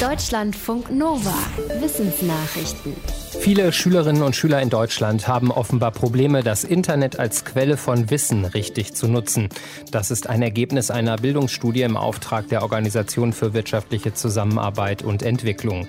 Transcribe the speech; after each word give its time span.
Deutschlandfunk 0.00 0.90
Nova. 0.90 1.32
Wissensnachrichten. 1.80 2.94
Viele 3.40 3.72
Schülerinnen 3.72 4.22
und 4.22 4.36
Schüler 4.36 4.60
in 4.60 4.68
Deutschland 4.68 5.26
haben 5.26 5.50
offenbar 5.50 5.90
Probleme, 5.90 6.42
das 6.42 6.64
Internet 6.64 7.18
als 7.18 7.46
Quelle 7.46 7.78
von 7.78 8.10
Wissen 8.10 8.44
richtig 8.44 8.92
zu 8.94 9.08
nutzen. 9.08 9.48
Das 9.90 10.10
ist 10.10 10.28
ein 10.28 10.42
Ergebnis 10.42 10.90
einer 10.90 11.16
Bildungsstudie 11.16 11.82
im 11.82 11.96
Auftrag 11.96 12.48
der 12.48 12.62
Organisation 12.62 13.32
für 13.32 13.54
wirtschaftliche 13.54 14.12
Zusammenarbeit 14.12 15.02
und 15.02 15.22
Entwicklung. 15.22 15.86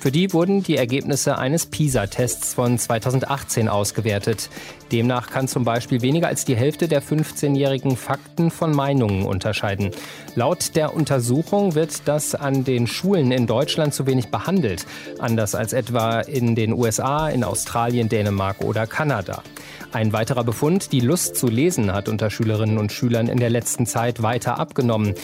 Für 0.00 0.10
die 0.10 0.32
wurden 0.32 0.62
die 0.62 0.76
Ergebnisse 0.76 1.36
eines 1.36 1.66
PISA-Tests 1.66 2.54
von 2.54 2.78
2018 2.78 3.68
ausgewertet. 3.68 4.48
Demnach 4.92 5.28
kann 5.30 5.46
zum 5.46 5.64
Beispiel 5.64 6.00
weniger 6.00 6.28
als 6.28 6.46
die 6.46 6.56
Hälfte 6.56 6.88
der 6.88 7.02
15-Jährigen 7.02 7.96
Fakten 7.98 8.50
von 8.50 8.74
Meinungen 8.74 9.26
unterscheiden. 9.26 9.90
Laut 10.34 10.74
der 10.74 10.94
Untersuchung 10.94 11.74
wird 11.74 12.08
das 12.08 12.34
an 12.34 12.64
den 12.64 12.86
Schulen 12.86 13.30
in 13.30 13.46
Deutschland 13.50 13.92
zu 13.92 14.06
wenig 14.06 14.28
behandelt, 14.28 14.86
anders 15.18 15.56
als 15.56 15.72
etwa 15.72 16.20
in 16.20 16.54
den 16.54 16.72
USA, 16.72 17.28
in 17.28 17.42
Australien, 17.42 18.08
Dänemark 18.08 18.60
oder 18.62 18.86
Kanada. 18.86 19.42
Ein 19.90 20.12
weiterer 20.12 20.44
Befund, 20.44 20.92
die 20.92 21.00
Lust 21.00 21.34
zu 21.34 21.48
lesen 21.48 21.92
hat 21.92 22.08
unter 22.08 22.30
Schülerinnen 22.30 22.78
und 22.78 22.92
Schülern 22.92 23.26
in 23.26 23.38
der 23.40 23.50
letzten 23.50 23.86
Zeit 23.86 24.22
weiter 24.22 24.60
abgenommen. 24.60 25.14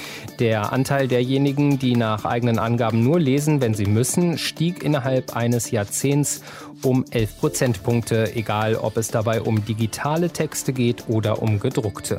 Der 0.40 0.72
Anteil 0.72 1.06
derjenigen, 1.06 1.78
die 1.78 1.94
nach 1.94 2.24
eigenen 2.24 2.58
Angaben 2.58 3.04
nur 3.04 3.20
lesen, 3.20 3.60
wenn 3.60 3.74
sie 3.74 3.86
müssen, 3.86 4.38
stieg 4.38 4.82
innerhalb 4.82 5.36
eines 5.36 5.70
Jahrzehnts 5.70 6.42
um 6.82 7.04
11 7.08 7.38
Prozentpunkte, 7.38 8.34
egal 8.34 8.74
ob 8.74 8.96
es 8.96 9.06
dabei 9.08 9.40
um 9.40 9.64
digitale 9.64 10.30
Texte 10.30 10.72
geht 10.72 11.04
oder 11.08 11.40
um 11.42 11.60
gedruckte. 11.60 12.16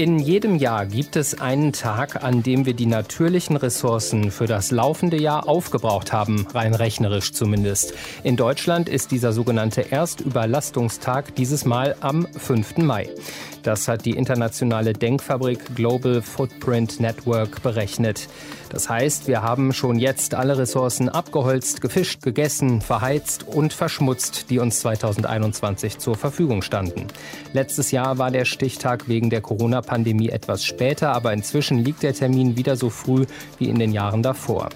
In 0.00 0.18
jedem 0.18 0.56
Jahr 0.56 0.86
gibt 0.86 1.14
es 1.14 1.42
einen 1.42 1.74
Tag, 1.74 2.24
an 2.24 2.42
dem 2.42 2.64
wir 2.64 2.72
die 2.72 2.86
natürlichen 2.86 3.56
Ressourcen 3.56 4.30
für 4.30 4.46
das 4.46 4.70
laufende 4.70 5.20
Jahr 5.20 5.46
aufgebraucht 5.46 6.10
haben, 6.10 6.46
rein 6.54 6.72
rechnerisch 6.72 7.34
zumindest. 7.34 7.92
In 8.22 8.38
Deutschland 8.38 8.88
ist 8.88 9.10
dieser 9.10 9.34
sogenannte 9.34 9.92
Erstüberlastungstag 9.92 11.34
dieses 11.34 11.66
Mal 11.66 11.96
am 12.00 12.26
5. 12.26 12.78
Mai. 12.78 13.10
Das 13.62 13.88
hat 13.88 14.06
die 14.06 14.12
internationale 14.16 14.92
Denkfabrik 14.92 15.74
Global 15.74 16.22
Footprint 16.22 17.00
Network 17.00 17.62
berechnet. 17.62 18.28
Das 18.70 18.88
heißt, 18.88 19.26
wir 19.26 19.42
haben 19.42 19.72
schon 19.72 19.98
jetzt 19.98 20.34
alle 20.34 20.56
Ressourcen 20.56 21.08
abgeholzt, 21.08 21.80
gefischt, 21.80 22.22
gegessen, 22.22 22.80
verheizt 22.80 23.46
und 23.46 23.72
verschmutzt, 23.72 24.48
die 24.48 24.58
uns 24.58 24.80
2021 24.80 25.98
zur 25.98 26.14
Verfügung 26.14 26.62
standen. 26.62 27.08
Letztes 27.52 27.90
Jahr 27.90 28.18
war 28.18 28.30
der 28.30 28.44
Stichtag 28.44 29.08
wegen 29.08 29.28
der 29.28 29.40
Corona-Pandemie 29.40 30.30
etwas 30.30 30.64
später, 30.64 31.12
aber 31.12 31.32
inzwischen 31.32 31.78
liegt 31.78 32.02
der 32.02 32.14
Termin 32.14 32.56
wieder 32.56 32.76
so 32.76 32.90
früh 32.90 33.26
wie 33.58 33.68
in 33.68 33.78
den 33.78 33.92
Jahren 33.92 34.22
davor. 34.22 34.70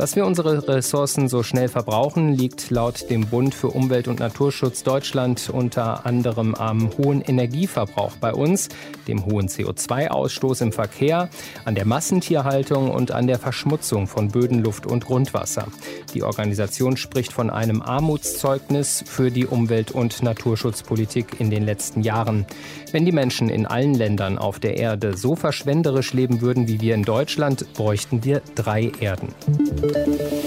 Dass 0.00 0.16
wir 0.16 0.24
unsere 0.24 0.66
Ressourcen 0.66 1.28
so 1.28 1.42
schnell 1.42 1.68
verbrauchen, 1.68 2.32
liegt 2.32 2.70
laut 2.70 3.10
dem 3.10 3.26
Bund 3.26 3.54
für 3.54 3.68
Umwelt 3.68 4.08
und 4.08 4.18
Naturschutz 4.18 4.82
Deutschland 4.82 5.50
unter 5.52 6.06
anderem 6.06 6.54
am 6.54 6.88
hohen 6.96 7.20
Energieverbrauch 7.20 8.16
bei 8.16 8.32
uns, 8.32 8.70
dem 9.08 9.26
hohen 9.26 9.48
CO2-Ausstoß 9.48 10.62
im 10.62 10.72
Verkehr, 10.72 11.28
an 11.66 11.74
der 11.74 11.84
Massentierhaltung 11.84 12.90
und 12.90 13.10
an 13.10 13.26
der 13.26 13.38
Verschmutzung 13.38 14.06
von 14.06 14.28
Böden, 14.28 14.64
Luft 14.64 14.86
und 14.86 15.04
Grundwasser. 15.04 15.66
Die 16.14 16.22
Organisation 16.22 16.96
spricht 16.96 17.34
von 17.34 17.50
einem 17.50 17.82
Armutszeugnis 17.82 19.04
für 19.06 19.30
die 19.30 19.44
Umwelt- 19.44 19.92
und 19.92 20.22
Naturschutzpolitik 20.22 21.40
in 21.40 21.50
den 21.50 21.66
letzten 21.66 22.00
Jahren. 22.00 22.46
Wenn 22.90 23.04
die 23.04 23.12
Menschen 23.12 23.50
in 23.50 23.66
allen 23.66 23.92
Ländern 23.92 24.38
auf 24.38 24.60
der 24.60 24.78
Erde 24.78 25.14
so 25.14 25.36
verschwenderisch 25.36 26.14
leben 26.14 26.40
würden 26.40 26.68
wie 26.68 26.80
wir 26.80 26.94
in 26.94 27.02
Deutschland, 27.02 27.70
bräuchten 27.74 28.24
wir 28.24 28.40
drei 28.54 28.90
Erden. 28.98 29.34
Thank 29.92 30.32
you. 30.32 30.39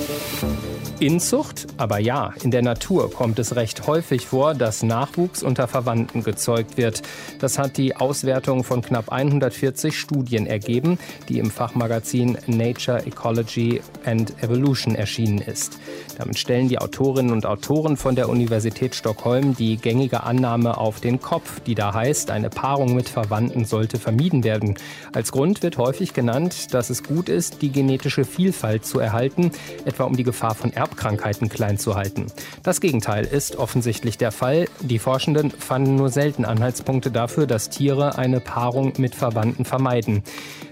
Inzucht? 1.03 1.67
Aber 1.75 1.99
ja, 1.99 2.33
in 2.43 2.51
der 2.51 2.61
Natur 2.61 3.11
kommt 3.11 3.37
es 3.37 3.57
recht 3.57 3.87
häufig 3.87 4.25
vor, 4.25 4.53
dass 4.53 4.83
Nachwuchs 4.83 5.43
unter 5.43 5.67
Verwandten 5.67 6.23
gezeugt 6.23 6.77
wird. 6.77 7.01
Das 7.39 7.59
hat 7.59 7.75
die 7.75 7.97
Auswertung 7.97 8.63
von 8.63 8.81
knapp 8.81 9.11
140 9.11 9.99
Studien 9.99 10.47
ergeben, 10.47 10.97
die 11.27 11.39
im 11.39 11.51
Fachmagazin 11.51 12.37
Nature, 12.47 13.05
Ecology 13.05 13.81
and 14.05 14.41
Evolution 14.41 14.95
erschienen 14.95 15.39
ist. 15.39 15.77
Damit 16.17 16.39
stellen 16.39 16.69
die 16.69 16.79
Autorinnen 16.79 17.33
und 17.33 17.45
Autoren 17.45 17.97
von 17.97 18.15
der 18.15 18.29
Universität 18.29 18.95
Stockholm 18.95 19.57
die 19.57 19.75
gängige 19.75 20.23
Annahme 20.23 20.77
auf 20.77 21.01
den 21.01 21.19
Kopf, 21.19 21.59
die 21.59 21.75
da 21.75 21.93
heißt, 21.93 22.31
eine 22.31 22.49
Paarung 22.49 22.95
mit 22.95 23.09
Verwandten 23.09 23.65
sollte 23.65 23.99
vermieden 23.99 24.45
werden. 24.45 24.75
Als 25.11 25.33
Grund 25.33 25.63
wird 25.63 25.77
häufig 25.77 26.13
genannt, 26.13 26.73
dass 26.73 26.89
es 26.89 27.03
gut 27.03 27.27
ist, 27.27 27.61
die 27.61 27.73
genetische 27.73 28.23
Vielfalt 28.23 28.85
zu 28.85 28.99
erhalten, 28.99 29.51
etwa 29.83 30.05
um 30.05 30.15
die 30.15 30.23
Gefahr 30.23 30.55
von 30.55 30.71
Erbkrankheiten 30.71 30.92
klein 30.95 31.77
zu 31.77 31.95
halten. 31.95 32.27
Das 32.63 32.81
Gegenteil 32.81 33.25
ist 33.25 33.55
offensichtlich 33.55 34.17
der 34.17 34.31
Fall. 34.31 34.67
Die 34.81 34.99
Forschenden 34.99 35.51
fanden 35.51 35.95
nur 35.95 36.09
selten 36.09 36.45
Anhaltspunkte 36.45 37.11
dafür, 37.11 37.47
dass 37.47 37.69
Tiere 37.69 38.17
eine 38.17 38.39
Paarung 38.39 38.93
mit 38.97 39.15
Verwandten 39.15 39.65
vermeiden. 39.65 40.23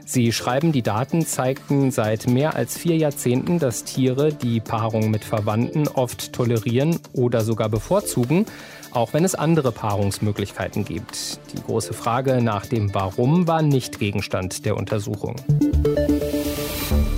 Sie 0.06 0.34
schreiben, 0.34 0.72
die 0.72 0.82
Daten 0.82 1.26
zeigten 1.26 1.92
seit 1.92 2.28
mehr 2.28 2.56
als 2.56 2.78
vier 2.78 2.98
Jahrzehnten, 2.98 3.60
dass 3.60 3.86
Tiere 3.86 4.34
die 4.34 4.60
Paarung 4.60 5.10
mit 5.10 5.24
Verwandten 5.24 5.88
oft 5.88 6.34
tolerieren 6.34 7.00
oder 7.14 7.42
sogar 7.42 7.70
bevorzugen, 7.70 8.46
auch 8.92 9.14
wenn 9.14 9.24
es 9.24 9.36
andere 9.36 9.72
Paarungsmöglichkeiten 9.72 10.84
gibt. 10.84 11.40
Die 11.54 11.64
große 11.64 11.94
Frage 11.94 12.42
nach 12.42 12.66
dem 12.66 12.94
Warum 12.94 13.48
war 13.48 13.62
nicht 13.62 14.00
Gegenstand 14.00 14.66
der 14.66 14.76
Untersuchung. 14.76 15.36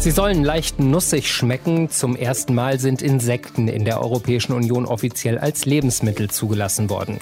Sie 0.04 0.12
sollen 0.12 0.44
leicht 0.44 0.82
nussig 0.82 1.32
schmecken. 1.32 1.90
Zum 1.90 2.18
ersten 2.18 2.54
Mal 2.54 2.78
sind 2.78 3.02
Insekten 3.02 3.70
in 3.70 3.86
der 3.86 4.02
Europäischen 4.02 4.52
Union 4.52 4.86
offiziell 4.86 5.38
als 5.38 5.64
Lebensmittel 5.64 6.30
zugelassen 6.30 6.90
worden. 6.90 7.20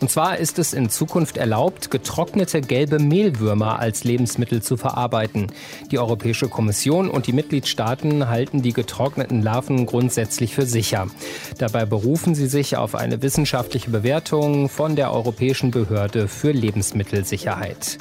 Und 0.00 0.10
zwar 0.10 0.38
ist 0.38 0.58
es 0.58 0.72
in 0.72 0.88
Zukunft 0.88 1.36
erlaubt, 1.36 1.90
getrocknete 1.90 2.62
gelbe 2.62 2.98
Mehlwürmer 2.98 3.80
als 3.80 4.04
Lebensmittel 4.04 4.62
zu 4.62 4.78
verarbeiten. 4.78 5.48
Die 5.90 5.98
Europäische 5.98 6.48
Kommission 6.48 7.10
und 7.10 7.26
die 7.26 7.34
Mitgliedstaaten 7.34 8.30
halten 8.30 8.62
die 8.62 8.72
getrockneten 8.72 9.42
Larven 9.42 9.84
grundsätzlich 9.84 10.54
für 10.54 10.64
sicher. 10.64 11.08
Dabei 11.58 11.84
berufen 11.84 12.34
sie 12.34 12.46
sich 12.46 12.78
auf 12.78 12.94
eine 12.94 13.20
wissenschaftliche 13.20 13.90
Bewertung 13.90 14.70
von 14.70 14.96
der 14.96 15.12
Europäischen 15.12 15.70
Behörde 15.70 16.28
für 16.28 16.52
Lebensmittelsicherheit. 16.52 17.98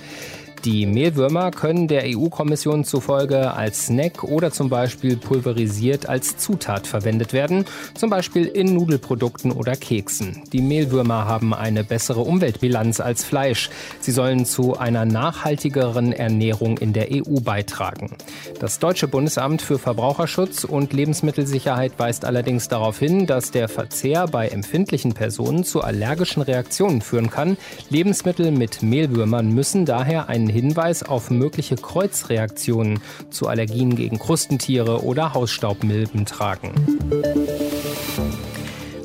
Die 0.63 0.85
Mehlwürmer 0.85 1.49
können 1.49 1.87
der 1.87 2.03
EU-Kommission 2.05 2.83
zufolge 2.83 3.51
als 3.51 3.87
Snack 3.87 4.23
oder 4.23 4.51
zum 4.51 4.69
Beispiel 4.69 5.17
pulverisiert 5.17 6.07
als 6.07 6.37
Zutat 6.37 6.85
verwendet 6.85 7.33
werden, 7.33 7.65
zum 7.95 8.11
Beispiel 8.11 8.45
in 8.45 8.75
Nudelprodukten 8.75 9.51
oder 9.51 9.75
Keksen. 9.75 10.43
Die 10.53 10.61
Mehlwürmer 10.61 11.25
haben 11.25 11.55
eine 11.55 11.83
bessere 11.83 12.19
Umweltbilanz 12.19 12.99
als 12.99 13.23
Fleisch. 13.23 13.71
Sie 14.01 14.11
sollen 14.11 14.45
zu 14.45 14.77
einer 14.77 15.03
nachhaltigeren 15.03 16.13
Ernährung 16.13 16.77
in 16.77 16.93
der 16.93 17.07
EU 17.11 17.39
beitragen. 17.43 18.11
Das 18.59 18.77
Deutsche 18.77 19.07
Bundesamt 19.07 19.63
für 19.63 19.79
Verbraucherschutz 19.79 20.63
und 20.63 20.93
Lebensmittelsicherheit 20.93 21.93
weist 21.97 22.23
allerdings 22.23 22.67
darauf 22.67 22.99
hin, 22.99 23.25
dass 23.25 23.49
der 23.49 23.67
Verzehr 23.67 24.27
bei 24.27 24.47
empfindlichen 24.49 25.13
Personen 25.13 25.63
zu 25.63 25.81
allergischen 25.81 26.43
Reaktionen 26.43 27.01
führen 27.01 27.31
kann. 27.31 27.57
Lebensmittel 27.89 28.51
mit 28.51 28.83
Mehlwürmern 28.83 29.51
müssen 29.51 29.85
daher 29.85 30.29
einen 30.29 30.50
Hinweis 30.51 31.03
auf 31.03 31.31
mögliche 31.31 31.75
Kreuzreaktionen 31.75 32.99
zu 33.29 33.47
Allergien 33.47 33.95
gegen 33.95 34.19
Krustentiere 34.19 35.03
oder 35.03 35.33
Hausstaubmilben 35.33 36.25
tragen. 36.25 36.73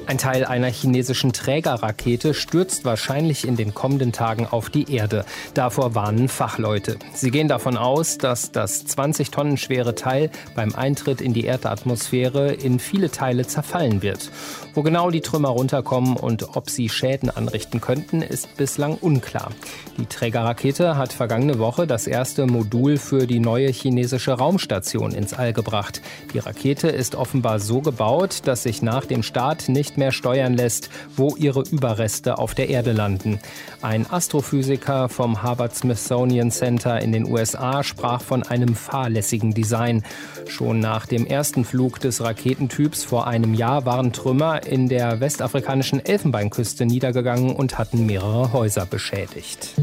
Ein 0.09 0.19
Teil 0.19 0.45
einer 0.45 0.69
chinesischen 0.69 1.33
Trägerrakete 1.33 2.33
stürzt 2.33 2.85
wahrscheinlich 2.85 3.45
in 3.45 3.57
den 3.57 3.75
kommenden 3.75 4.13
Tagen 4.13 4.47
auf 4.47 4.71
die 4.71 4.95
Erde. 4.95 5.25
Davor 5.53 5.97
warnen 5.97 6.29
Fachleute. 6.29 6.97
Sie 7.13 7.33
gehen 7.33 7.49
davon 7.49 7.77
aus, 7.77 8.17
dass 8.17 8.53
das 8.53 8.87
20 8.87 9.33
Tonnen 9.33 9.57
schwere 9.57 9.97
Teil 9.97 10.31
beim 10.55 10.77
Eintritt 10.77 11.21
in 11.21 11.33
die 11.33 11.45
Erdatmosphäre 11.45 12.53
in 12.53 12.79
viele 12.79 13.11
Teile 13.11 13.49
zerfallen 13.49 14.01
wird. 14.01 14.31
Wo 14.75 14.83
genau 14.83 15.11
die 15.11 15.23
Trümmer 15.23 15.49
runterkommen 15.49 16.17
und 16.17 16.57
ob 16.57 16.71
sie 16.71 16.89
Schäden 16.89 17.31
anrichten 17.31 17.81
könnten, 17.81 18.23
ist 18.23 18.57
bislang 18.57 18.95
unklar. 18.95 19.51
Die 19.99 20.07
Trägerrakete 20.07 20.97
hat 20.97 21.13
vergangene 21.13 21.59
Woche 21.59 21.89
das 21.89 22.07
erste 22.07 22.47
Modul 22.47 22.97
für 22.99 23.27
die 23.27 23.41
neue 23.41 23.71
chinesische 23.71 24.33
Raumstation 24.33 25.13
ins 25.13 25.35
All 25.35 25.53
gebracht. 25.53 26.01
Die 26.33 26.39
Rakete 26.39 26.89
ist 26.89 27.17
offenbar 27.17 27.59
so 27.59 27.81
gebaut, 27.81 28.43
dass 28.45 28.63
sich 28.63 28.83
nach 28.83 29.05
dem 29.07 29.25
Start 29.25 29.69
mehr 29.97 30.13
steuern 30.13 30.55
lässt, 30.55 30.91
wo 31.17 31.37
ihre 31.37 31.63
Überreste 31.63 32.39
auf 32.39 32.55
der 32.55 32.69
Erde 32.69 32.93
landen. 32.93 33.39
Ein 33.83 34.11
Astrophysiker 34.11 35.09
vom 35.09 35.43
Harvard 35.43 35.75
Smithsonian 35.75 36.51
Center 36.51 37.01
in 37.01 37.13
den 37.13 37.31
USA 37.31 37.83
sprach 37.83 38.21
von 38.21 38.43
einem 38.43 38.75
fahrlässigen 38.75 39.55
Design. 39.55 40.03
Schon 40.47 40.81
nach 40.81 41.07
dem 41.07 41.27
ersten 41.27 41.65
Flug 41.65 42.01
des 42.01 42.23
Raketentyps 42.23 43.05
vor 43.05 43.27
einem 43.27 43.55
Jahr 43.55 43.87
waren 43.87 44.13
Trümmer 44.13 44.67
in 44.67 44.89
der 44.89 45.21
westafrikanischen 45.21 46.05
Elfenbeinküste 46.05 46.87
niedergegangen 46.87 47.55
und 47.55 47.79
hatten 47.79 48.07
mehrere 48.07 48.53
Häuser 48.53 48.87
beschädigt. 48.87 49.75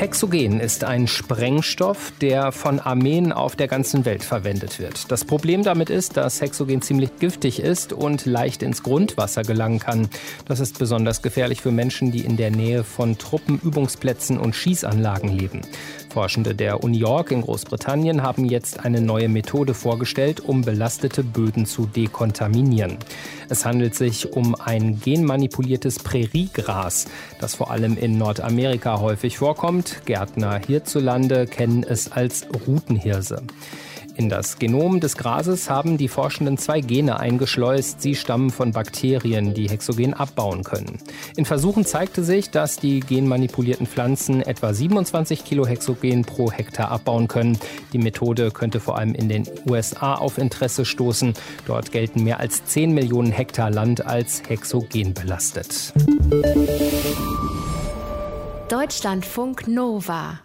Hexogen 0.00 0.60
ist 0.60 0.82
ein 0.82 1.06
Sprengstoff, 1.06 2.10
der 2.22 2.52
von 2.52 2.80
Armeen 2.80 3.34
auf 3.34 3.54
der 3.54 3.68
ganzen 3.68 4.06
Welt 4.06 4.24
verwendet 4.24 4.78
wird. 4.78 5.12
Das 5.12 5.26
Problem 5.26 5.62
damit 5.62 5.90
ist, 5.90 6.16
dass 6.16 6.40
Hexogen 6.40 6.80
ziemlich 6.80 7.18
giftig 7.18 7.60
ist 7.60 7.92
und 7.92 8.24
leicht 8.24 8.62
ins 8.62 8.82
Grundwasser 8.82 9.42
gelangen 9.42 9.78
kann. 9.78 10.08
Das 10.46 10.58
ist 10.58 10.78
besonders 10.78 11.20
gefährlich 11.20 11.60
für 11.60 11.70
Menschen, 11.70 12.12
die 12.12 12.24
in 12.24 12.38
der 12.38 12.50
Nähe 12.50 12.82
von 12.82 13.18
Truppenübungsplätzen 13.18 14.38
und 14.38 14.56
Schießanlagen 14.56 15.36
leben. 15.36 15.60
Forschende 16.10 16.54
der 16.54 16.82
Uni 16.82 16.98
York 16.98 17.30
in 17.30 17.42
Großbritannien 17.42 18.22
haben 18.22 18.44
jetzt 18.44 18.80
eine 18.84 19.00
neue 19.00 19.28
Methode 19.28 19.74
vorgestellt, 19.74 20.40
um 20.40 20.62
belastete 20.62 21.22
Böden 21.22 21.66
zu 21.66 21.86
dekontaminieren. 21.86 22.98
Es 23.48 23.64
handelt 23.64 23.94
sich 23.94 24.32
um 24.32 24.54
ein 24.54 25.00
genmanipuliertes 25.00 26.00
Präriegras, 26.00 27.06
das 27.40 27.54
vor 27.54 27.70
allem 27.70 27.96
in 27.96 28.18
Nordamerika 28.18 29.00
häufig 29.00 29.38
vorkommt. 29.38 30.02
Gärtner 30.04 30.60
hierzulande 30.66 31.46
kennen 31.46 31.84
es 31.84 32.10
als 32.10 32.46
Rutenhirse. 32.66 33.42
In 34.20 34.28
das 34.28 34.58
Genom 34.58 35.00
des 35.00 35.16
Grases 35.16 35.70
haben 35.70 35.96
die 35.96 36.08
Forschenden 36.08 36.58
zwei 36.58 36.82
Gene 36.82 37.18
eingeschleust. 37.18 38.02
Sie 38.02 38.14
stammen 38.14 38.50
von 38.50 38.72
Bakterien, 38.72 39.54
die 39.54 39.70
Hexogen 39.70 40.12
abbauen 40.12 40.62
können. 40.62 40.98
In 41.36 41.46
Versuchen 41.46 41.86
zeigte 41.86 42.22
sich, 42.22 42.50
dass 42.50 42.76
die 42.76 43.00
genmanipulierten 43.00 43.86
Pflanzen 43.86 44.42
etwa 44.42 44.74
27 44.74 45.42
Kilo 45.42 45.66
Hexogen 45.66 46.26
pro 46.26 46.52
Hektar 46.52 46.90
abbauen 46.90 47.28
können. 47.28 47.58
Die 47.94 47.98
Methode 47.98 48.50
könnte 48.50 48.78
vor 48.78 48.98
allem 48.98 49.14
in 49.14 49.30
den 49.30 49.48
USA 49.66 50.16
auf 50.16 50.36
Interesse 50.36 50.84
stoßen. 50.84 51.32
Dort 51.66 51.90
gelten 51.90 52.22
mehr 52.22 52.40
als 52.40 52.62
10 52.66 52.92
Millionen 52.92 53.32
Hektar 53.32 53.70
Land 53.70 54.04
als 54.04 54.42
Hexogen 54.46 55.14
belastet. 55.14 55.94
Deutschlandfunk 58.68 59.66
Nova 59.66 60.40